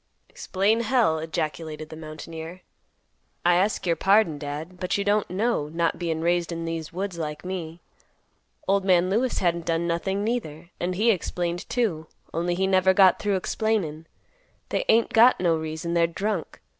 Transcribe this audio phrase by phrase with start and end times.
[0.29, 2.63] "Explain, hell!" ejaculated the mountaineer.
[3.45, 7.19] "I ask your pardon, Dad; but you don't know, not being raised in these woods
[7.19, 7.81] like me.
[8.67, 13.19] Old man Lewis hadn't done nothing neither, and he explained, too; only he never got
[13.19, 14.07] through explainin'.
[14.69, 15.93] They ain't got no reason.
[15.93, 16.61] They're drunk.